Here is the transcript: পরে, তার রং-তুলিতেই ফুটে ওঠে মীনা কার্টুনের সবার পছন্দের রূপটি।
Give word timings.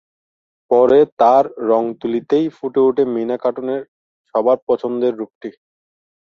পরে, 0.71 0.99
তার 1.17 1.45
রং-তুলিতেই 1.69 2.49
ফুটে 2.49 2.79
ওঠে 2.79 3.03
মীনা 3.05 3.37
কার্টুনের 3.37 3.81
সবার 4.35 4.57
পছন্দের 4.67 5.13
রূপটি। 5.15 5.49